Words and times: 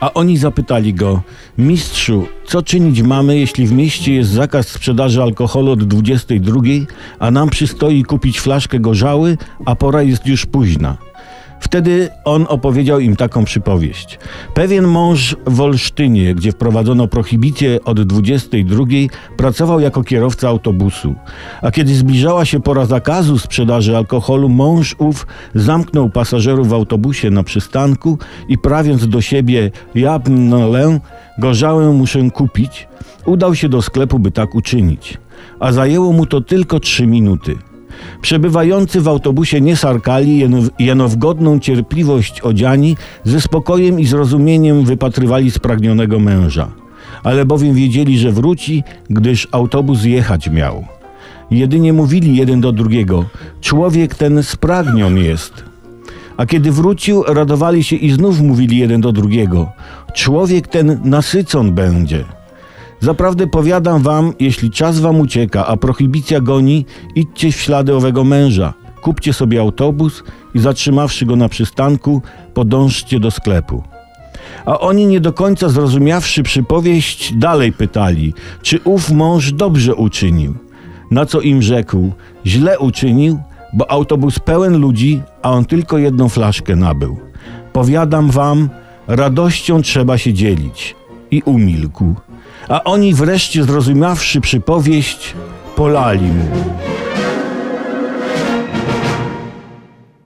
A 0.00 0.12
oni 0.14 0.36
zapytali 0.36 0.94
go, 0.94 1.22
mistrzu, 1.58 2.26
co 2.46 2.62
czynić 2.62 3.02
mamy, 3.02 3.38
jeśli 3.38 3.66
w 3.66 3.72
mieście 3.72 4.14
jest 4.14 4.30
zakaz 4.30 4.68
sprzedaży 4.68 5.22
alkoholu 5.22 5.72
od 5.72 5.84
22, 5.84 6.60
a 7.18 7.30
nam 7.30 7.50
przystoi 7.50 8.02
kupić 8.02 8.40
flaszkę 8.40 8.80
gorzały, 8.80 9.38
a 9.66 9.76
pora 9.76 10.02
jest 10.02 10.26
już 10.26 10.46
późna. 10.46 11.09
Wtedy 11.60 12.08
on 12.24 12.46
opowiedział 12.48 13.00
im 13.00 13.16
taką 13.16 13.44
przypowieść. 13.44 14.18
Pewien 14.54 14.86
mąż 14.86 15.36
w 15.46 15.60
Olsztynie, 15.60 16.34
gdzie 16.34 16.52
wprowadzono 16.52 17.08
prohibicję 17.08 17.78
od 17.84 18.02
22, 18.02 18.84
pracował 19.36 19.80
jako 19.80 20.04
kierowca 20.04 20.48
autobusu. 20.48 21.14
A 21.62 21.70
kiedy 21.70 21.94
zbliżała 21.94 22.44
się 22.44 22.60
pora 22.60 22.86
zakazu 22.86 23.38
sprzedaży 23.38 23.96
alkoholu, 23.96 24.48
mąż 24.48 24.94
ów 24.98 25.26
zamknął 25.54 26.10
pasażerów 26.10 26.68
w 26.68 26.72
autobusie 26.72 27.30
na 27.30 27.42
przystanku 27.42 28.18
i 28.48 28.58
prawiąc 28.58 29.08
do 29.08 29.20
siebie 29.20 29.70
ja 29.94 30.20
lę, 30.70 31.00
gorzałę 31.38 31.92
muszę 31.92 32.30
kupić, 32.30 32.88
udał 33.26 33.54
się 33.54 33.68
do 33.68 33.82
sklepu, 33.82 34.18
by 34.18 34.30
tak 34.30 34.54
uczynić. 34.54 35.18
A 35.60 35.72
zajęło 35.72 36.12
mu 36.12 36.26
to 36.26 36.40
tylko 36.40 36.80
trzy 36.80 37.06
minuty. 37.06 37.69
Przebywający 38.22 39.00
w 39.00 39.08
autobusie 39.08 39.60
nie 39.60 39.76
sarkali, 39.76 40.42
jeno, 40.78 41.08
w 41.08 41.16
godną 41.16 41.58
cierpliwość 41.58 42.40
odziani, 42.40 42.96
ze 43.24 43.40
spokojem 43.40 44.00
i 44.00 44.06
zrozumieniem 44.06 44.84
wypatrywali 44.84 45.50
spragnionego 45.50 46.18
męża. 46.18 46.68
Ale 47.22 47.44
bowiem 47.44 47.74
wiedzieli, 47.74 48.18
że 48.18 48.32
wróci, 48.32 48.84
gdyż 49.10 49.48
autobus 49.52 50.04
jechać 50.04 50.50
miał. 50.50 50.84
Jedynie 51.50 51.92
mówili 51.92 52.36
jeden 52.36 52.60
do 52.60 52.72
drugiego: 52.72 53.24
Człowiek 53.60 54.14
ten 54.14 54.42
spragnion 54.42 55.16
jest. 55.16 55.64
A 56.36 56.46
kiedy 56.46 56.72
wrócił, 56.72 57.22
radowali 57.22 57.84
się 57.84 57.96
i 57.96 58.10
znów 58.10 58.40
mówili 58.40 58.78
jeden 58.78 59.00
do 59.00 59.12
drugiego: 59.12 59.72
Człowiek 60.14 60.68
ten 60.68 61.00
nasycon 61.04 61.72
będzie. 61.72 62.24
Zaprawdę 63.00 63.46
powiadam 63.46 64.02
wam, 64.02 64.32
jeśli 64.40 64.70
czas 64.70 65.00
wam 65.00 65.20
ucieka, 65.20 65.66
a 65.66 65.76
prohibicja 65.76 66.40
goni, 66.40 66.86
idźcie 67.14 67.52
w 67.52 67.60
ślady 67.60 67.94
owego 67.94 68.24
męża. 68.24 68.74
Kupcie 69.02 69.32
sobie 69.32 69.60
autobus 69.60 70.22
i 70.54 70.58
zatrzymawszy 70.58 71.26
go 71.26 71.36
na 71.36 71.48
przystanku, 71.48 72.22
podążcie 72.54 73.20
do 73.20 73.30
sklepu. 73.30 73.82
A 74.64 74.80
oni 74.80 75.06
nie 75.06 75.20
do 75.20 75.32
końca 75.32 75.68
zrozumiawszy 75.68 76.42
przypowieść, 76.42 77.34
dalej 77.34 77.72
pytali, 77.72 78.34
czy 78.62 78.80
ów 78.84 79.10
mąż 79.10 79.52
dobrze 79.52 79.94
uczynił. 79.94 80.54
Na 81.10 81.26
co 81.26 81.40
im 81.40 81.62
rzekł, 81.62 82.12
źle 82.46 82.78
uczynił, 82.78 83.38
bo 83.72 83.90
autobus 83.90 84.38
pełen 84.38 84.80
ludzi, 84.80 85.22
a 85.42 85.50
on 85.50 85.64
tylko 85.64 85.98
jedną 85.98 86.28
flaszkę 86.28 86.76
nabył. 86.76 87.18
Powiadam 87.72 88.30
wam, 88.30 88.68
radością 89.08 89.82
trzeba 89.82 90.18
się 90.18 90.32
dzielić. 90.32 90.96
I 91.30 91.42
umilkł. 91.42 92.14
A 92.70 92.84
oni 92.84 93.14
wreszcie 93.14 93.64
zrozumiawszy 93.64 94.40
przypowieść, 94.40 95.34
polali 95.76 96.26
mu. 96.26 96.44